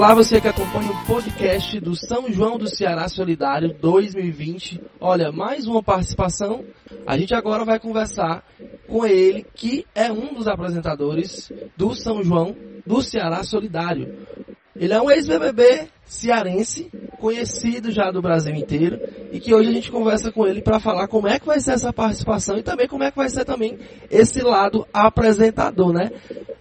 [0.00, 4.80] Olá, você que acompanha o podcast do São João do Ceará Solidário 2020.
[4.98, 6.64] Olha, mais uma participação.
[7.06, 8.42] A gente agora vai conversar
[8.88, 12.56] com ele, que é um dos apresentadores do São João
[12.86, 14.26] do Ceará Solidário.
[14.74, 18.98] Ele é um ex-BBB cearense, conhecido já do Brasil inteiro,
[19.30, 21.72] e que hoje a gente conversa com ele para falar como é que vai ser
[21.72, 23.78] essa participação e também como é que vai ser também
[24.10, 26.10] esse lado apresentador, né?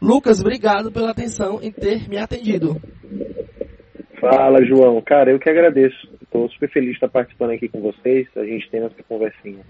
[0.02, 2.81] Lucas, obrigado pela atenção em ter me atendido.
[4.20, 5.02] Fala, João.
[5.02, 6.09] Cara, eu que agradeço.
[6.22, 8.28] Estou super feliz de estar participando aqui com vocês.
[8.36, 9.64] A gente tem essa conversinha.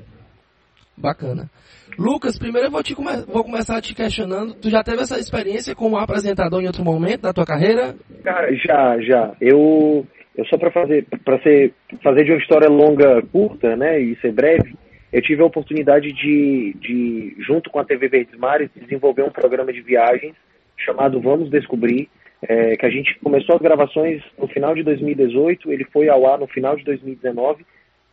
[0.98, 1.50] Bacana.
[1.98, 4.54] Lucas, primeiro eu vou, te come vou começar te questionando.
[4.54, 7.96] Tu já teve essa experiência como apresentador em outro momento da tua carreira?
[8.24, 9.34] Cara, já, já.
[9.40, 14.16] Eu, eu só para fazer, para ser, fazer de uma história longa curta, né, e
[14.18, 14.76] ser breve,
[15.12, 19.74] eu tive a oportunidade de, de junto com a TV Verdes Mares, desenvolver um programa
[19.74, 20.36] de viagens
[20.78, 22.10] chamado Vamos Descobrir,
[22.42, 26.40] é, que a gente começou as gravações no final de 2018, ele foi ao ar
[26.40, 27.66] no final de 2019,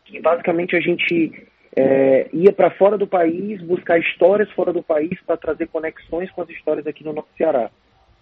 [0.05, 1.47] que basicamente a gente
[1.77, 6.43] é, ia para fora do país buscar histórias fora do país para trazer conexões com
[6.43, 7.71] as histórias aqui no nosso Ceará.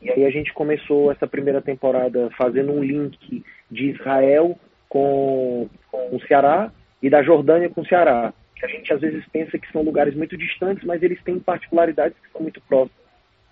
[0.03, 6.17] E aí a gente começou essa primeira temporada fazendo um link de Israel com, com
[6.17, 6.71] o Ceará
[7.03, 8.35] e da Jordânia com o Ceará.
[8.57, 12.19] Que a gente às vezes pensa que são lugares muito distantes, mas eles têm particularidades
[12.19, 13.04] que são muito próximas.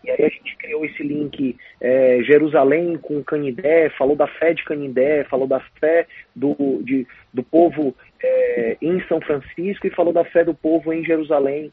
[0.05, 4.65] E aí a gente criou esse link é, Jerusalém com Canindé, falou da fé de
[4.65, 10.25] Canindé, falou da fé do, de, do povo é, em São Francisco e falou da
[10.25, 11.73] fé do povo em Jerusalém.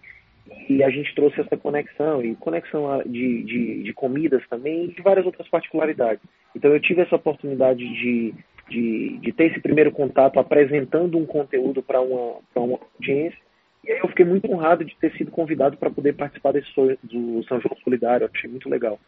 [0.68, 5.02] E a gente trouxe essa conexão, e conexão de, de, de comidas também, e de
[5.02, 6.24] várias outras particularidades.
[6.56, 8.34] Então eu tive essa oportunidade de,
[8.68, 13.38] de, de ter esse primeiro contato apresentando um conteúdo para uma, uma audiência,
[13.84, 16.70] e aí eu fiquei muito honrado de ter sido convidado para poder participar desse
[17.04, 18.30] do São João Solidário.
[18.34, 19.00] Achei muito legal.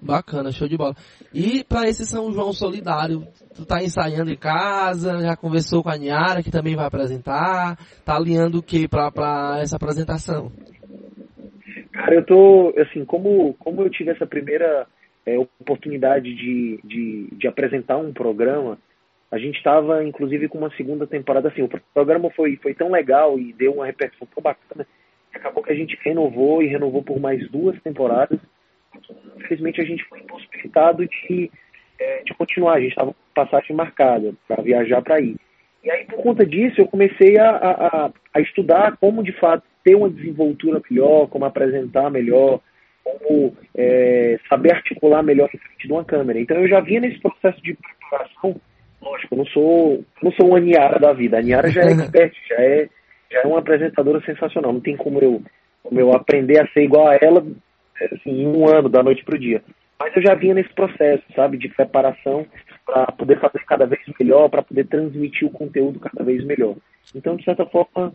[0.00, 0.94] Bacana, show de bola.
[1.32, 5.96] E para esse São João Solidário, tu tá ensaiando em casa, já conversou com a
[5.96, 10.50] Niara, que também vai apresentar, tá alinhando o que para essa apresentação?
[11.92, 14.86] Cara, eu tô, assim, como, como eu tive essa primeira
[15.24, 18.78] é, oportunidade de, de, de apresentar um programa,
[19.30, 21.48] a gente estava, inclusive, com uma segunda temporada.
[21.48, 24.86] Assim, o programa foi, foi tão legal e deu uma repercussão tão bacana
[25.34, 28.38] acabou que a gente renovou e renovou por mais duas temporadas.
[29.36, 31.50] Infelizmente, a gente foi impossibilitado de,
[31.98, 32.74] é, de continuar.
[32.74, 35.36] A gente estava com passagem marcada para viajar para ir.
[35.82, 39.94] E aí, por conta disso, eu comecei a, a, a estudar como, de fato, ter
[39.94, 42.60] uma desenvoltura melhor, como apresentar melhor,
[43.02, 46.40] como é, saber articular melhor em frente de uma câmera.
[46.40, 48.58] Então, eu já vinha nesse processo de preparação
[49.04, 51.38] lógico, eu não sou, não sou uma Niara da vida.
[51.38, 52.88] A Niara já é expert, já é,
[53.30, 54.72] já é uma apresentadora sensacional.
[54.72, 55.42] Não tem como eu,
[55.82, 57.44] como eu aprender a ser igual a ela
[58.12, 59.62] assim, em um ano, da noite para o dia.
[59.98, 62.44] Mas eu já vinha nesse processo, sabe, de preparação
[62.84, 66.74] para poder fazer cada vez melhor, para poder transmitir o conteúdo cada vez melhor.
[67.14, 68.12] Então, de certa forma,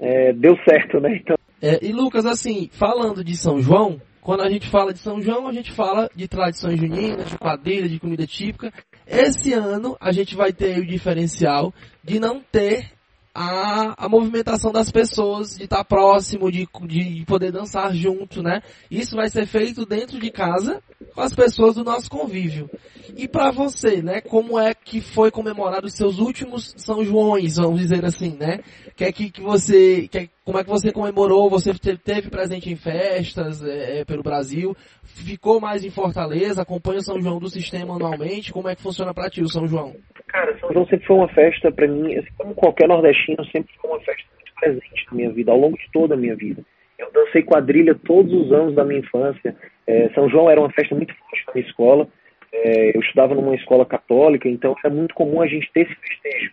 [0.00, 1.16] é, deu certo, né?
[1.16, 1.36] Então...
[1.62, 5.48] É, e Lucas, assim, falando de São João, quando a gente fala de São João,
[5.48, 8.72] a gente fala de tradições juninas, de quadrilha, de comida típica.
[9.06, 11.72] Esse ano a gente vai ter o diferencial
[12.02, 12.94] de não ter
[13.34, 18.62] a, a movimentação das pessoas, de estar próximo, de, de poder dançar junto, né?
[18.88, 20.80] Isso vai ser feito dentro de casa
[21.14, 22.70] com as pessoas do nosso convívio.
[23.16, 24.20] E para você, né?
[24.20, 28.60] Como é que foi comemorado os seus últimos São Joões, vamos dizer assim, né?
[28.94, 31.48] Que é que, que você, que é, como é que você comemorou?
[31.48, 34.74] Você teve presente em festas é, é, pelo Brasil?
[35.02, 36.60] Ficou mais em Fortaleza?
[36.60, 38.52] Acompanha o São João do sistema anualmente?
[38.52, 39.96] Como é que funciona para ti o São João?
[40.28, 43.90] Cara, São João sempre foi uma festa para mim, assim, como qualquer nordestino, sempre foi
[43.90, 46.62] uma festa muito presente na minha vida, ao longo de toda a minha vida.
[46.98, 49.56] Eu dancei quadrilha todos os anos da minha infância.
[49.86, 52.06] É, São João era uma festa muito forte na minha escola.
[52.52, 56.52] É, eu estudava numa escola católica, então era muito comum a gente ter esse festejo.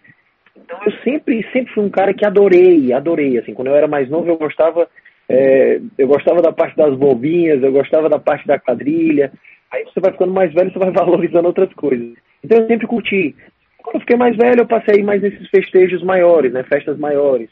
[0.55, 3.37] Então eu sempre, sempre fui um cara que adorei, adorei.
[3.37, 4.87] Assim, quando eu era mais novo, eu gostava,
[5.27, 9.31] é, eu gostava da parte das bobinhas, eu gostava da parte da quadrilha.
[9.71, 12.13] Aí você vai ficando mais velho, você vai valorizando outras coisas.
[12.43, 13.35] Então eu sempre curti.
[13.81, 17.49] Quando eu fiquei mais velho, eu passei mais nesses festejos maiores, né, festas maiores.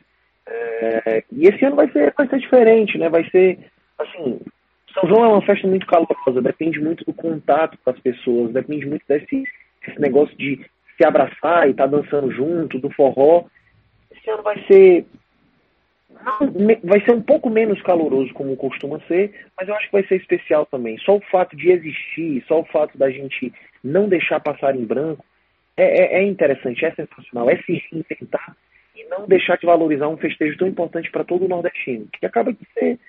[0.47, 3.09] É, e esse ano vai ser, vai ser diferente, né?
[3.09, 3.59] Vai ser,
[3.99, 4.39] assim,
[4.93, 8.85] São João é uma festa muito calorosa, depende muito do contato com as pessoas, depende
[8.85, 9.43] muito desse,
[9.85, 10.59] desse negócio de
[10.99, 13.45] se abraçar e estar tá dançando junto, do forró.
[14.11, 15.05] Esse ano vai ser
[16.83, 20.17] vai ser um pouco menos caloroso como costuma ser, mas eu acho que vai ser
[20.17, 20.97] especial também.
[20.97, 25.23] Só o fato de existir, só o fato da gente não deixar passar em branco
[25.77, 28.57] é, é, é interessante, é sensacional, é se reinventar
[28.93, 32.51] e não deixar de valorizar um festejo tão importante para todo o nordestino, que acaba
[32.51, 32.99] de ser,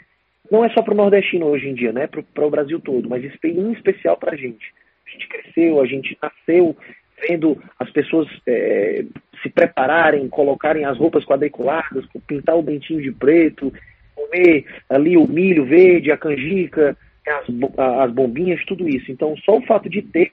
[0.48, 3.25] não é só para o nordestino hoje em dia, né, para o Brasil todo, mas
[3.25, 4.72] em especial para a gente.
[5.04, 6.76] A gente cresceu, a gente nasceu
[7.26, 9.05] vendo as pessoas é,
[9.43, 13.72] se prepararem, colocarem as roupas quadriculadas, pintar o dentinho de preto,
[14.14, 16.96] comer ali o milho verde, a canjica,
[17.26, 17.46] as,
[18.02, 19.11] as bombinhas, tudo isso.
[19.11, 20.31] Então, só o fato de ter,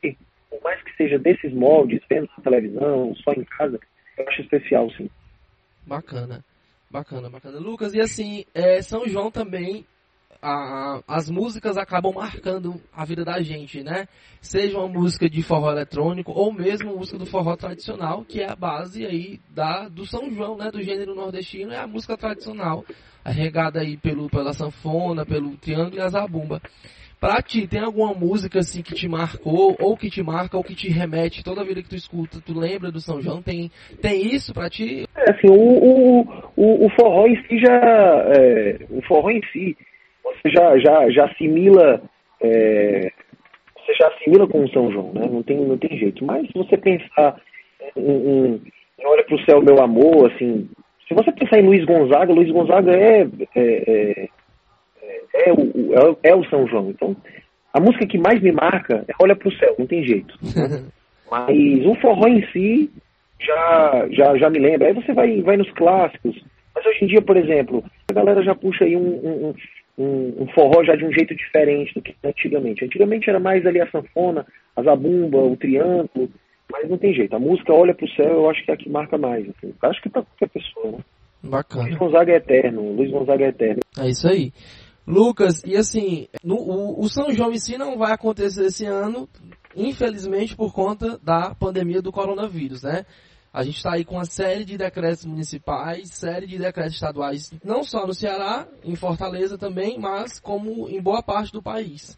[0.50, 3.80] por mais que seja desses moldes, vendo na televisão, só em casa,
[4.18, 5.10] eu acho especial, sim.
[5.86, 6.44] Bacana,
[6.90, 7.60] bacana, bacana.
[7.60, 9.86] Lucas, e assim, é, São João também
[10.42, 14.07] a, as músicas acabam marcando a vida da gente, né?
[14.42, 18.56] Seja uma música de forró eletrônico ou mesmo música do forró tradicional, que é a
[18.56, 20.69] base aí da, do São João, né?
[20.72, 22.86] Do gênero nordestino, é a música tradicional,
[23.25, 26.62] regada aí pelo, pela sanfona, pelo triângulo e a zabumba.
[27.19, 30.75] Pra ti, tem alguma música assim que te marcou, ou que te marca, ou que
[30.75, 33.42] te remete toda vida que tu escuta, tu lembra do São João?
[33.42, 35.07] Tem, tem isso pra ti?
[35.16, 36.22] É, assim, o,
[36.56, 37.74] o, o, forró em si já.
[37.74, 39.75] É, o forró em si,
[40.48, 42.02] você já, já, já assimila.
[42.42, 43.12] É,
[43.78, 45.28] você já assimila com o São João, né?
[45.30, 46.26] Não tem, não tem jeito.
[46.26, 47.40] Mas se você pensar
[47.96, 48.62] em, em,
[49.00, 50.70] em Olha pro Céu, Meu Amor, assim.
[51.08, 53.22] Se você pensar em Luiz Gonzaga, Luiz Gonzaga é,
[53.56, 54.30] é, é,
[55.36, 56.90] é, o, é, é o São João.
[56.90, 57.16] Então,
[57.74, 60.38] a música que mais me marca é Olha pro Céu, não tem jeito.
[61.30, 62.90] Mas o forró em si
[63.40, 64.88] já, já, já me lembra.
[64.88, 66.42] Aí você vai, vai nos clássicos.
[66.74, 69.54] Mas hoje em dia, por exemplo, a galera já puxa aí um, um,
[69.98, 72.86] um, um, forró já de um jeito diferente do que antigamente.
[72.86, 74.46] Antigamente era mais ali a sanfona,
[74.76, 76.30] a zabumba, o triângulo,
[76.72, 77.36] mas não tem jeito.
[77.36, 79.48] A música Olha pro Céu eu acho que é a que marca mais.
[79.50, 79.74] Assim.
[79.82, 81.00] Acho que pra qualquer pessoa, né?
[81.44, 81.86] Bacana.
[81.86, 83.82] Luiz Gonzaga é eterno, Luiz Gonzaga é eterno.
[83.98, 84.52] É isso aí.
[85.06, 89.30] Lucas, e assim, no, o, o São João em si não vai acontecer esse ano,
[89.76, 93.06] infelizmente por conta da pandemia do coronavírus, né?
[93.54, 97.84] A gente está aí com uma série de decretos municipais, série de decretos estaduais, não
[97.84, 102.18] só no Ceará, em Fortaleza também, mas como em boa parte do país.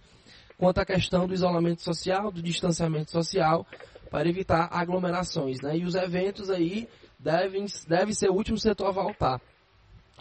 [0.57, 3.65] Quanto à questão do isolamento social, do distanciamento social,
[4.09, 5.77] para evitar aglomerações, né?
[5.77, 9.41] E os eventos aí devem, devem ser o último setor a voltar,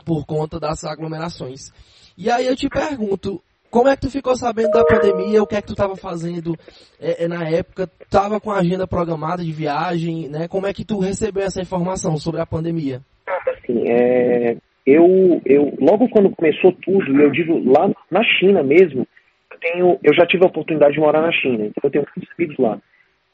[0.04, 1.72] por conta das aglomerações.
[2.16, 5.42] E aí eu te pergunto, como é que tu ficou sabendo da pandemia?
[5.42, 6.56] O que é que tu estava fazendo
[7.00, 7.88] é, é, na época?
[8.10, 10.48] Tava com a agenda programada de viagem, né?
[10.48, 13.00] Como é que tu recebeu essa informação sobre a pandemia?
[13.46, 14.56] Assim, é,
[14.86, 19.06] eu, eu logo quando começou tudo, eu digo lá na China mesmo,
[19.50, 22.34] eu tenho, eu já tive a oportunidade de morar na China, então eu tenho muitos
[22.38, 22.78] amigos lá.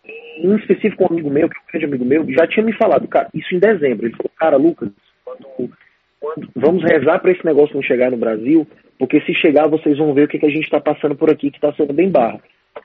[0.04, 2.72] E, em específico um amigo meu, que é um grande amigo meu, já tinha me
[2.76, 4.06] falado, cara, isso em dezembro.
[4.06, 4.88] Ele falou, cara, Lucas,
[5.24, 5.70] quando,
[6.54, 8.66] vamos rezar para esse negócio não chegar no Brasil,
[8.98, 11.50] porque se chegar, vocês vão ver o que, que a gente está passando por aqui,
[11.50, 12.40] que está sendo bem barra.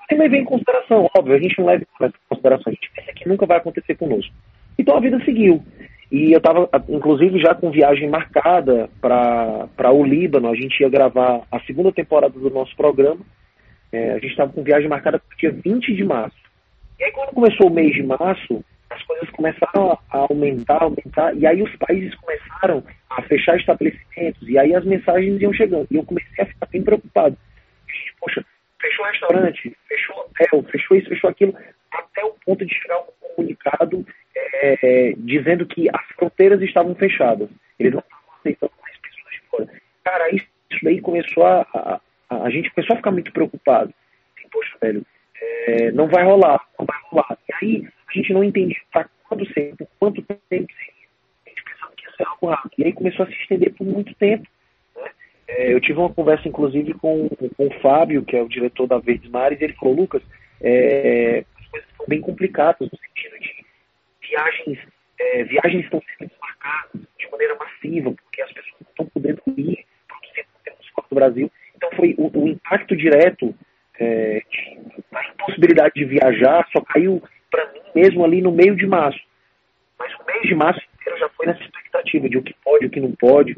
[0.07, 3.27] Também vem em consideração, óbvio, a gente não leva em consideração, a gente pensa que
[3.27, 4.33] nunca vai acontecer conosco.
[4.77, 5.63] Então a vida seguiu.
[6.12, 10.50] E eu estava, inclusive, já com viagem marcada para o Líbano.
[10.50, 13.19] A gente ia gravar a segunda temporada do nosso programa.
[13.92, 16.38] É, a gente estava com viagem marcada para o dia 20 de março.
[17.00, 18.63] E aí, quando começou o mês de março,
[18.99, 24.57] as coisas começaram a aumentar, aumentar, e aí os países começaram a fechar estabelecimentos, e
[24.57, 25.87] aí as mensagens iam chegando.
[25.89, 27.37] E eu comecei a ficar bem preocupado.
[28.19, 28.45] Poxa,
[28.81, 31.55] fechou restaurante, fechou hotel, fechou isso, fechou aquilo,
[31.91, 34.05] até o ponto de chegar um comunicado
[34.35, 37.49] é, dizendo que as fronteiras estavam fechadas.
[37.79, 39.81] Eles não estavam aceitando mais pessoas de fora.
[40.03, 40.45] Cara, isso
[40.83, 43.94] daí começou a, a, a, a gente começou a ficar muito preocupado.
[44.37, 45.06] Assim, Poxa, velho,
[45.68, 47.37] é, não vai rolar, não vai rolar.
[47.47, 51.09] E aí a gente não entendia para quanto tempo, quanto tempo seria.
[51.45, 52.73] A gente pensava que ia ser algo rápido.
[52.80, 54.47] E aí começou a se estender por muito tempo.
[54.95, 55.11] Né?
[55.47, 58.97] É, eu tive uma conversa, inclusive, com, com o Fábio, que é o diretor da
[58.97, 60.23] Verdes Mares, e ele falou, Lucas,
[60.61, 63.66] é, as coisas estão bem complicadas no sentido de
[64.28, 64.80] viagens,
[65.19, 69.85] é, viagens estão sendo desmarcadas de maneira massiva, porque as pessoas não estão podendo ir
[70.07, 71.51] produzir conteúdos fora do Brasil.
[71.75, 73.56] Então foi o, o impacto direto
[73.99, 74.42] é,
[75.11, 79.19] da impossibilidade de viajar só caiu para mim mesmo ali no meio de março.
[79.97, 82.89] Mas o mês de março inteiro já foi nessa expectativa de o que pode, o
[82.89, 83.57] que não pode.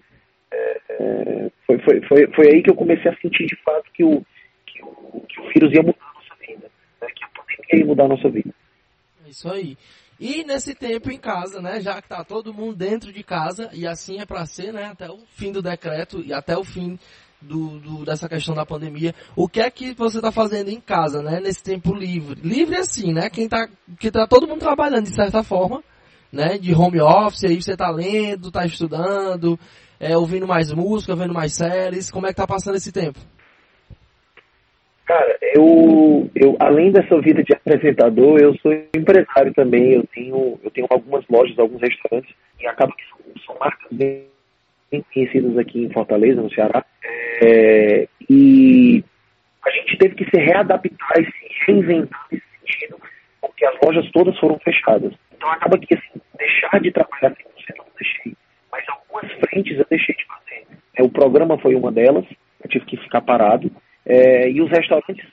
[0.52, 4.04] É, é, foi, foi, foi, foi aí que eu comecei a sentir de fato que
[4.04, 4.26] o,
[4.66, 6.72] que o, que o vírus ia mudar a nossa vida,
[7.02, 7.08] né?
[7.16, 8.54] que a pandemia ia mudar a nossa vida.
[9.26, 9.78] É isso aí.
[10.20, 13.88] E nesse tempo em casa, né, já que tá todo mundo dentro de casa, e
[13.88, 17.00] assim é para ser, né, até o fim do decreto e até o fim
[17.42, 19.14] do, do, dessa questão da pandemia.
[19.36, 21.40] O que é que você está fazendo em casa, né?
[21.40, 22.40] Nesse tempo livre.
[22.42, 23.30] Livre assim, né?
[23.30, 23.68] Quem tá,
[24.00, 25.84] que tá todo mundo trabalhando de certa forma,
[26.32, 26.58] né?
[26.58, 29.60] De home office, aí você está lendo, está estudando,
[30.00, 32.12] é, ouvindo mais música, vendo mais séries.
[32.12, 33.20] Como é que tá passando esse tempo?
[35.06, 39.94] Cara, eu, eu além dessa vida de apresentador, eu sou empresário também.
[39.94, 44.26] Eu tenho, eu tenho algumas lojas, alguns restaurantes e acaba que são, são marcas bem
[45.14, 46.86] conhecidas aqui em Fortaleza, no Ceará.
[47.42, 49.04] É, e
[49.66, 52.52] a gente teve que se readaptar e se reinventar nesse
[53.42, 55.14] porque as lojas todas foram fechadas.
[55.36, 57.36] Então acaba que assim, deixar de trabalhar 100%
[57.70, 58.34] eu não deixei,
[58.72, 60.68] mas algumas frentes eu deixei de fazer.
[60.96, 62.26] É, o programa foi uma delas,
[62.64, 63.72] eu tive que ficar parado,
[64.06, 65.26] é, e os restaurantes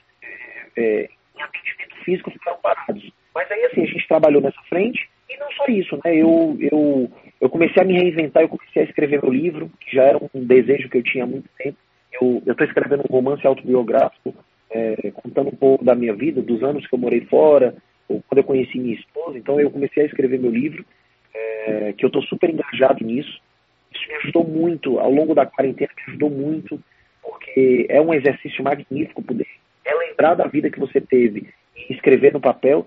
[0.75, 3.11] é, em atendimento físico ficaram parados.
[3.33, 6.15] Mas aí assim, a gente trabalhou nessa frente, e não só isso, né?
[6.15, 10.03] Eu, eu, eu comecei a me reinventar, eu comecei a escrever meu livro, que já
[10.03, 11.77] era um desejo que eu tinha há muito tempo.
[12.11, 14.33] Eu estou escrevendo um romance autobiográfico,
[14.69, 17.75] é, contando um pouco da minha vida, dos anos que eu morei fora,
[18.07, 19.37] quando eu conheci minha esposa.
[19.37, 20.85] Então eu comecei a escrever meu livro,
[21.33, 23.41] é, que eu estou super engajado nisso.
[23.93, 26.81] Isso me ajudou muito, ao longo da quarentena, me ajudou muito,
[27.21, 29.47] porque é um exercício magnífico poder
[30.19, 32.85] lembrar da vida que você teve e escrever no papel.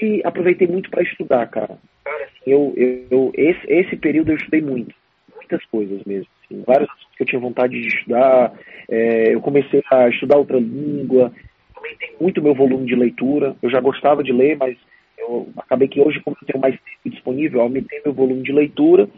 [0.00, 1.78] E aproveitei muito para estudar, cara.
[2.04, 4.94] Assim, eu, eu, eu, esse, esse período eu estudei muito,
[5.34, 6.28] muitas coisas mesmo.
[6.66, 8.52] Vários assuntos que eu tinha vontade de estudar.
[8.88, 11.32] É, eu comecei a estudar outra língua,
[11.74, 13.56] aumentei muito meu volume de leitura.
[13.62, 14.76] Eu já gostava de ler, mas
[15.18, 19.08] eu acabei que hoje, como eu tenho mais tempo disponível, aumentei meu volume de leitura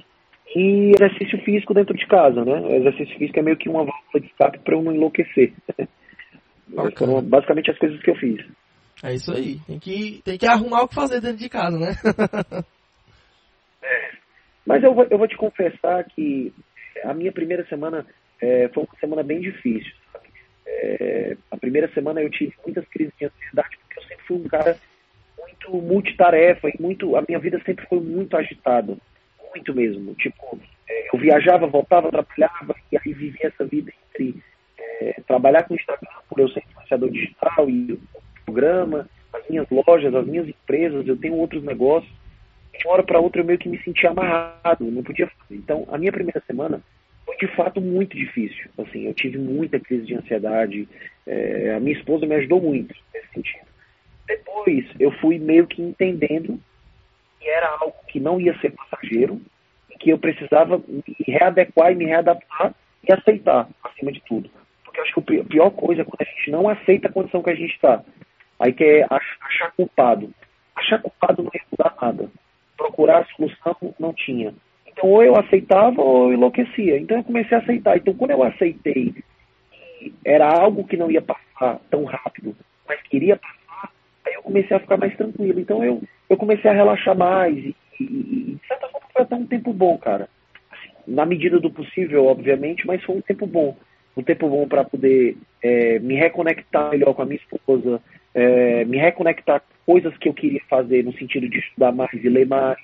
[0.54, 2.60] e exercício físico dentro de casa, né?
[2.60, 5.52] O exercício físico é meio que uma válvula de escape para eu não enlouquecer.
[6.96, 8.44] Foram basicamente as coisas que eu fiz.
[9.02, 9.58] É isso aí.
[9.66, 11.92] Tem que, tem que arrumar o que fazer dentro de casa, né?
[13.82, 14.10] é.
[14.66, 16.52] Mas eu vou, eu vou te confessar que
[17.06, 18.06] a minha primeira semana
[18.40, 19.92] é, foi uma semana bem difícil.
[20.66, 24.48] É, a primeira semana eu tive muitas crises de ansiedade, porque eu sempre fui um
[24.48, 24.76] cara
[25.38, 28.96] muito multitarefa e muito, a minha vida sempre foi muito agitada.
[29.54, 30.14] Muito mesmo.
[30.14, 30.58] Tipo,
[30.88, 34.42] é, eu viajava, voltava, trabalhava, e aí vivia essa vida entre
[34.78, 38.00] é, trabalhar com o Instagram, por eu ser influenciador digital e o
[38.44, 42.12] programa, as minhas lojas, as minhas empresas, eu tenho outros negócios.
[42.78, 45.54] De uma hora para outra eu meio que me sentia amarrado, não podia fazer.
[45.54, 46.82] Então, a minha primeira semana
[47.38, 48.70] de fato muito difícil.
[48.78, 50.88] Assim, eu tive muita crise de ansiedade.
[51.26, 53.66] É, a minha esposa me ajudou muito nesse sentido.
[54.26, 56.60] Depois eu fui meio que entendendo
[57.40, 59.40] que era algo que não ia ser passageiro
[59.90, 62.74] e que eu precisava me readequar e me readaptar
[63.06, 64.50] e aceitar, acima de tudo.
[64.84, 67.42] Porque eu acho que a pior coisa é quando a gente não aceita a condição
[67.42, 68.02] que a gente está.
[68.58, 70.32] Aí que é achar culpado.
[70.74, 72.30] Achar culpado não ia mudar nada.
[72.76, 74.54] Procurar a solução não tinha.
[74.96, 76.98] Então, ou eu aceitava ou eu enlouquecia.
[76.98, 77.98] Então, eu comecei a aceitar.
[77.98, 79.12] Então, quando eu aceitei
[80.00, 82.56] que era algo que não ia passar tão rápido,
[82.88, 83.92] mas queria passar,
[84.26, 85.60] aí eu comecei a ficar mais tranquilo.
[85.60, 87.54] Então, eu, eu comecei a relaxar mais.
[87.56, 90.30] E, e, e de certa forma, foi até um tempo bom, cara.
[90.70, 93.76] Assim, na medida do possível, obviamente, mas foi um tempo bom.
[94.16, 98.00] Um tempo bom para poder é, me reconectar melhor com a minha esposa,
[98.34, 102.28] é, me reconectar com coisas que eu queria fazer no sentido de estudar mais e
[102.30, 102.78] ler mais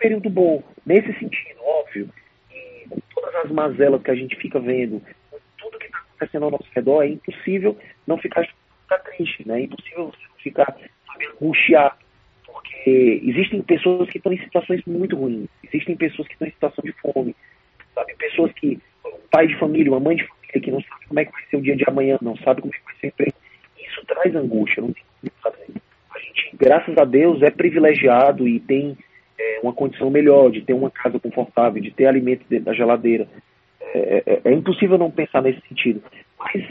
[0.00, 2.08] período bom, nesse sentido, óbvio.
[2.50, 6.44] E com todas as mazelas que a gente fica vendo, com tudo que está acontecendo
[6.44, 8.46] ao nosso redor, é impossível não ficar,
[8.82, 9.60] ficar triste, né?
[9.60, 10.76] É impossível você ficar
[11.06, 11.96] sabendo angustiado.
[12.46, 16.82] Porque existem pessoas que estão em situações muito ruins, existem pessoas que estão em situação
[16.82, 17.36] de fome,
[17.94, 18.14] sabe?
[18.16, 21.24] Pessoas que, um pai de família, uma mãe de família que não sabe como é
[21.24, 23.08] que vai ser o dia de amanhã, não sabe como é que vai ser o
[23.08, 23.36] emprego.
[23.78, 25.66] Isso traz angústia, não tem como fazer.
[26.14, 28.96] A gente, graças a Deus, é privilegiado e tem
[29.62, 33.28] uma condição melhor, de ter uma casa confortável, de ter alimento dentro da geladeira.
[33.94, 36.02] É, é, é impossível não pensar nesse sentido.
[36.38, 36.64] Mas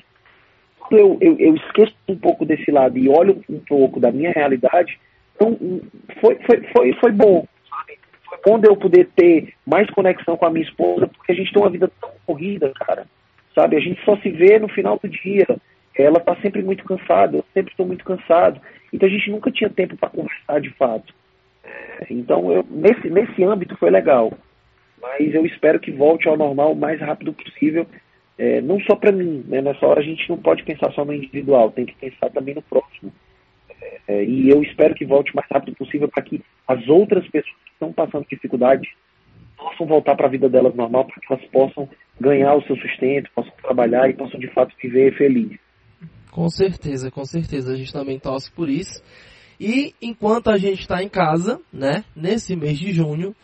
[0.80, 4.32] quando eu, eu, eu, esqueço um pouco desse lado e olho um pouco da minha
[4.32, 5.00] realidade,
[5.36, 5.58] então
[6.20, 7.48] foi, foi, foi, foi bom.
[8.28, 11.62] Foi bom eu poder ter mais conexão com a minha esposa, porque a gente tem
[11.62, 13.06] uma vida tão corrida, cara.
[13.56, 13.76] Sabe?
[13.76, 15.48] A gente só se vê no final do dia.
[15.96, 18.62] Ela está sempre muito cansada, eu sempre estou muito cansado.
[18.94, 21.14] Então a gente nunca tinha tempo para conversar de fato.
[22.10, 24.32] Então, eu, nesse, nesse âmbito foi legal.
[25.02, 27.86] Mas eu espero que volte ao normal o mais rápido possível.
[28.38, 29.62] É, não só para mim, né?
[29.62, 32.62] nessa hora a gente não pode pensar só no individual, tem que pensar também no
[32.62, 33.12] próximo.
[34.08, 37.56] É, e eu espero que volte o mais rápido possível para que as outras pessoas
[37.66, 38.88] que estão passando dificuldade
[39.58, 43.30] possam voltar para a vida delas normal, para que elas possam ganhar o seu sustento,
[43.36, 45.60] possam trabalhar e possam de fato viver feliz.
[46.32, 47.74] Com certeza, com certeza.
[47.74, 49.04] A gente também torce por isso.
[49.60, 53.36] E enquanto a gente está em casa, né, nesse mês de junho,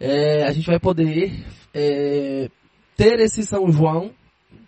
[0.00, 1.44] é, a gente vai poder
[1.74, 2.48] é,
[2.96, 4.10] ter esse São João,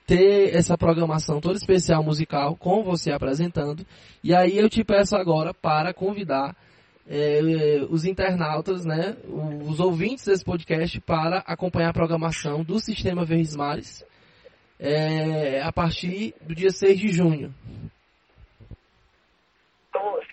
[0.06, 3.86] ter essa programação toda especial musical com você apresentando.
[4.22, 6.54] E aí eu te peço agora para convidar
[7.08, 9.16] é, os internautas, né,
[9.66, 14.04] os ouvintes desse podcast para acompanhar a programação do Sistema Verdes Mares
[14.78, 17.54] é, a partir do dia 6 de junho.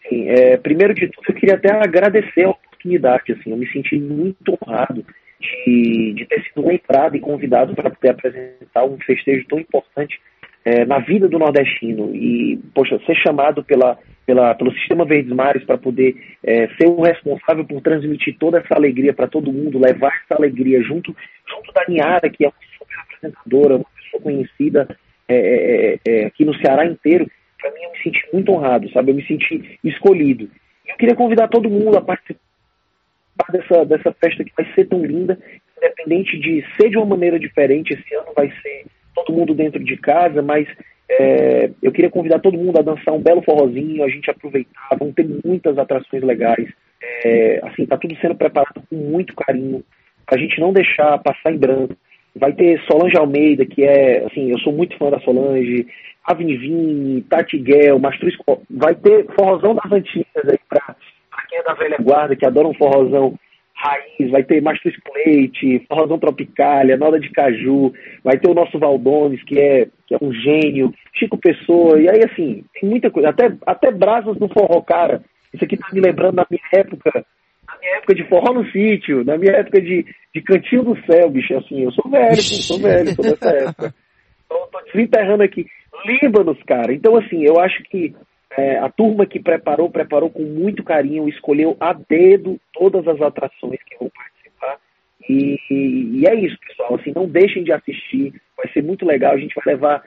[0.08, 3.34] Assim, é, primeiro de tudo, eu queria até agradecer a oportunidade.
[3.34, 5.06] Assim, eu me senti muito honrado
[5.40, 10.20] de, de ter sido lembrado e convidado para poder apresentar um festejo tão importante
[10.66, 12.16] é, na vida do nordestino.
[12.16, 17.02] E, poxa, ser chamado pela, pela, pelo Sistema Verdes Mares para poder é, ser o
[17.02, 21.16] responsável por transmitir toda essa alegria para todo mundo, levar essa alegria junto,
[21.48, 24.88] junto da Niara, que é uma super apresentadora, uma pessoa conhecida
[25.30, 27.30] é, é, é, aqui no Ceará inteiro.
[27.68, 29.12] Para mim, eu me senti muito honrado, sabe?
[29.12, 30.50] Eu me senti escolhido.
[30.88, 32.40] Eu queria convidar todo mundo a participar
[33.52, 35.38] dessa, dessa festa que vai ser tão linda,
[35.76, 37.94] independente de ser de uma maneira diferente.
[37.94, 40.66] Esse ano vai ser todo mundo dentro de casa, mas
[41.10, 45.12] é, eu queria convidar todo mundo a dançar um belo forrozinho, a gente aproveitar, vão
[45.12, 46.70] ter muitas atrações legais.
[47.26, 49.84] É, assim, tá tudo sendo preparado com muito carinho,
[50.26, 51.98] a gente não deixar passar em branco.
[52.40, 55.88] Vai ter Solange Almeida, que é, assim, eu sou muito fã da Solange,
[56.24, 58.36] Avnivini, Tati Guel, Mastruz,
[58.70, 62.68] vai ter forrozão das antigas aí pra, pra quem é da velha guarda, que adora
[62.68, 63.34] um forrozão
[63.74, 69.42] raiz, vai ter Mastruz leite, forrozão tropicália, noda de caju, vai ter o nosso Valdones,
[69.44, 73.54] que é, que é um gênio, Chico Pessoa, e aí assim, tem muita coisa, até,
[73.66, 75.22] até brasas do forró, cara,
[75.54, 77.26] isso aqui tá me lembrando da minha época,
[77.80, 81.56] minha época de forró no sítio, na minha época de, de cantinho do céu, bicho,
[81.56, 83.94] assim, eu sou velho, sou velho, sou dessa época.
[84.46, 85.66] Então, tô desenterrando aqui.
[86.06, 86.94] Líbanos, cara.
[86.94, 88.16] Então, assim, eu acho que
[88.58, 93.80] é, a turma que preparou, preparou com muito carinho, escolheu a dedo todas as atrações
[93.84, 94.78] que vão participar.
[95.30, 96.96] E, e, é isso, pessoal.
[96.96, 98.34] Assim, não deixem de assistir.
[98.56, 99.34] Vai ser muito legal.
[99.34, 100.04] A gente vai levar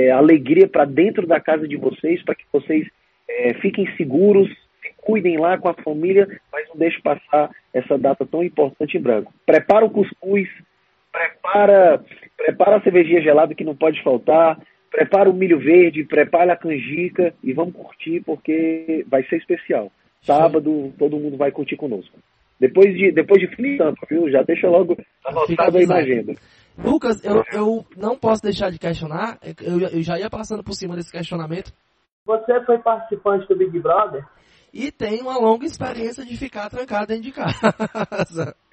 [0.00, 2.86] é, alegria para dentro da casa de vocês, para que vocês
[3.28, 4.50] é, fiquem seguros,
[4.84, 9.00] se cuidem lá com a família, mas não deixem passar essa data tão importante em
[9.00, 9.32] branco.
[9.46, 10.48] Prepara o cuscuz,
[11.10, 12.04] prepara,
[12.36, 14.60] prepara a cervejinha gelada que não pode faltar,
[14.90, 19.90] prepara o milho verde, prepara a canjica e vamos curtir porque vai ser especial.
[20.20, 22.18] Sábado todo mundo vai curtir conosco.
[22.60, 23.76] Depois de, depois de fim
[24.08, 24.30] viu?
[24.30, 26.34] Já deixa logo anotado aí na agenda.
[26.78, 30.96] Lucas, eu, eu não posso deixar de questionar, eu, eu já ia passando por cima
[30.96, 31.72] desse questionamento.
[32.24, 34.24] Você foi participante do Big Brother?
[34.74, 38.56] E tem uma longa experiência de ficar trancado dentro de casa.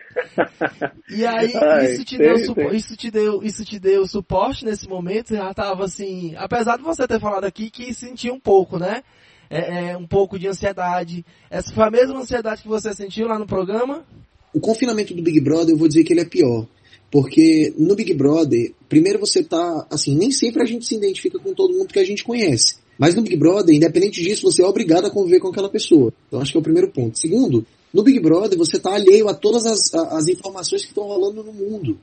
[1.09, 2.35] E aí, Ai, isso, te deu,
[2.73, 5.29] isso, te deu, isso te deu suporte nesse momento?
[5.29, 9.03] Você já tava assim, apesar de você ter falado aqui que sentia um pouco, né?
[9.49, 11.25] É, é, um pouco de ansiedade.
[11.49, 14.05] Essa foi a mesma ansiedade que você sentiu lá no programa?
[14.53, 16.67] O confinamento do Big Brother, eu vou dizer que ele é pior.
[17.09, 21.53] Porque no Big Brother, primeiro você tá, assim, nem sempre a gente se identifica com
[21.53, 22.81] todo mundo que a gente conhece.
[23.01, 26.13] Mas no Big Brother, independente disso, você é obrigado a conviver com aquela pessoa.
[26.27, 27.17] Então acho que é o primeiro ponto.
[27.17, 31.43] Segundo, no Big Brother você está alheio a todas as, as informações que estão rolando
[31.43, 31.97] no mundo.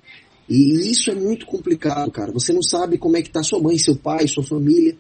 [0.51, 2.33] E isso é muito complicado, cara.
[2.33, 4.97] Você não sabe como é que tá sua mãe, seu pai, sua família.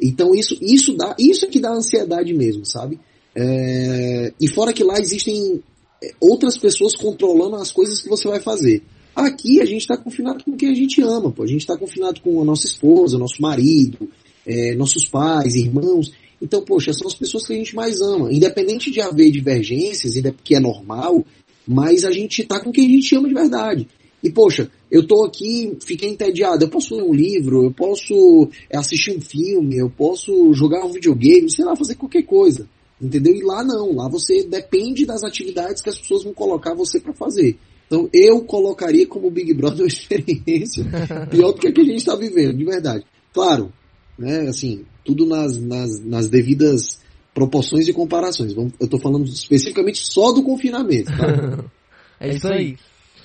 [0.00, 2.98] Então isso, isso dá, isso é que dá ansiedade mesmo, sabe?
[3.36, 5.62] É, e fora que lá existem
[6.02, 8.82] é, outras pessoas controlando as coisas que você vai fazer.
[9.14, 11.42] Aqui a gente está confinado com quem a gente ama, pô.
[11.42, 14.08] A gente está confinado com a nossa esposa, nosso marido,
[14.46, 16.12] é, nossos pais, irmãos.
[16.40, 18.32] Então, poxa, são as pessoas que a gente mais ama.
[18.32, 21.24] Independente de haver divergências, que é normal,
[21.66, 23.88] mas a gente tá com quem a gente ama de verdade.
[24.22, 29.16] E, poxa, eu tô aqui, fiquei entediado, eu posso ler um livro, eu posso assistir
[29.16, 32.68] um filme, eu posso jogar um videogame, sei lá, fazer qualquer coisa.
[33.00, 33.34] Entendeu?
[33.34, 37.12] E lá não, lá você depende das atividades que as pessoas vão colocar você para
[37.12, 37.58] fazer.
[37.86, 40.84] Então eu colocaria como Big Brother uma experiência
[41.28, 43.04] pior do que a que a gente está vivendo, de verdade.
[43.32, 43.72] Claro,
[44.18, 47.00] né, assim, tudo nas, nas, nas devidas
[47.34, 48.54] proporções e comparações.
[48.54, 51.10] Eu estou falando especificamente só do confinamento.
[51.10, 51.64] Tá?
[52.20, 52.76] é isso aí.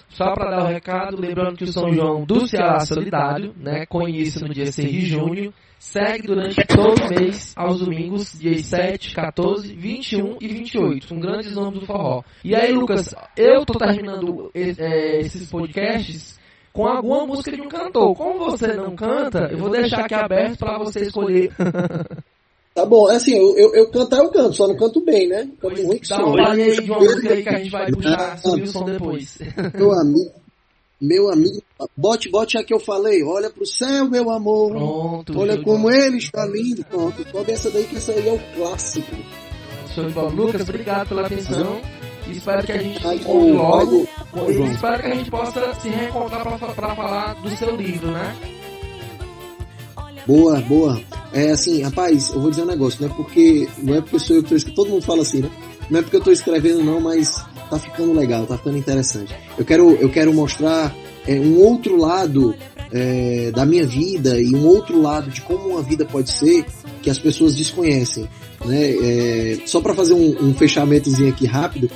[0.10, 3.86] Só para dar o um recado, lembrando que o São João do Ceará Solidário, né,
[3.86, 8.65] com início no dia 6 de junho, segue durante todo o mês, aos domingos, dias
[8.65, 12.23] 7, 14, 21 e 28, com grandes nomes do forró.
[12.43, 16.37] E aí, Lucas, eu tô terminando é, esses podcasts
[16.78, 18.16] com alguma música de um cantor.
[18.16, 21.52] Como você não canta, eu vou deixar aqui aberto para você escolher.
[22.74, 25.50] Tá bom, é assim, eu, eu, eu cantar eu canto, só não canto bem, né?
[25.60, 28.62] Canto ruim Dá uma aí de uma música aí que a gente vai puxar, subir
[28.62, 29.40] o som depois.
[29.74, 30.32] Meu amigo,
[31.02, 31.63] meu amigo,
[31.98, 34.70] bote, bote a que eu falei, olha pro céu, meu amor.
[34.70, 36.86] Pronto, olha como ele está lindo.
[36.86, 39.16] Pronto, sobe essa daí que essa aí é o clássico.
[39.96, 40.30] Show de bola.
[40.30, 41.82] Lucas, obrigado pela atenção.
[42.32, 44.08] Espero que a gente se encontre logo.
[44.72, 48.36] Espero que a gente possa se reencontrar para falar do seu livro, né?
[50.26, 51.02] Boa, boa.
[51.32, 53.68] É assim, rapaz, eu vou dizer um negócio, não é porque.
[53.78, 54.76] Não é porque sou eu que tô escrevendo.
[54.76, 55.50] Todo mundo fala assim, né?
[55.90, 59.34] Não é porque eu tô escrevendo, não, mas tá ficando legal, tá ficando interessante.
[59.58, 60.94] Eu quero, eu quero mostrar
[61.26, 62.54] é, um outro lado
[62.92, 66.66] é, da minha vida e um outro lado de como uma vida pode ser
[67.02, 68.28] que as pessoas desconhecem.
[68.66, 68.92] Né?
[68.92, 71.90] É, só para fazer um, um fechamentozinho aqui rápido,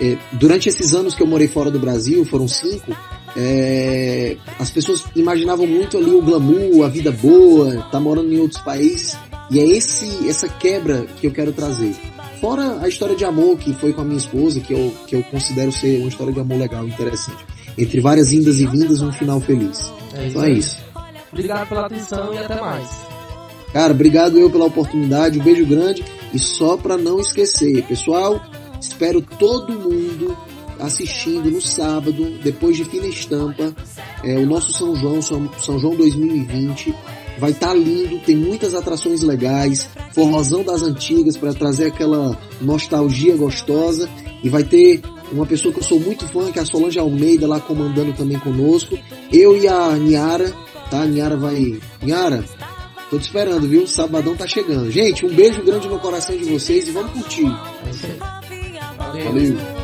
[0.00, 2.96] é, durante esses anos que eu morei fora do Brasil, foram cinco,
[3.36, 8.60] é, as pessoas imaginavam muito ali o glamour, a vida boa, tá morando em outros
[8.60, 9.16] países.
[9.50, 11.94] E é esse essa quebra que eu quero trazer.
[12.40, 15.22] Fora a história de amor que foi com a minha esposa, que eu, que eu
[15.24, 17.44] considero ser uma história de amor legal, interessante.
[17.76, 19.92] Entre várias indas e vindas, um final feliz.
[20.14, 20.76] É então é isso.
[21.32, 22.88] Obrigado pela atenção e até mais.
[23.72, 28.40] Cara, obrigado eu pela oportunidade, um beijo grande e só para não esquecer, pessoal,
[28.80, 30.36] espero todo mundo
[30.80, 33.74] assistindo no sábado, depois de fina estampa,
[34.22, 36.94] é, o nosso São João, São, João 2020.
[37.38, 43.36] Vai estar tá lindo, tem muitas atrações legais, forrozão das antigas para trazer aquela nostalgia
[43.36, 44.08] gostosa
[44.42, 47.46] e vai ter uma pessoa que eu sou muito fã, que é a Solange Almeida
[47.46, 48.98] lá comandando também conosco.
[49.32, 50.52] Eu e a Niara,
[50.90, 51.02] tá?
[51.02, 51.78] A Niara vai.
[52.02, 52.44] Niara,
[53.08, 53.86] tô te esperando, viu?
[53.86, 54.90] Sabadão tá chegando.
[54.90, 57.44] Gente, um beijo grande no coração de vocês e vamos curtir.
[57.44, 57.58] Valeu.
[57.84, 58.37] Valeu.
[58.37, 58.37] incendiou
[59.24, 59.77] meu